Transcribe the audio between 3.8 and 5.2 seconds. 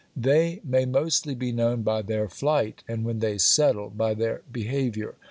by their behaviour.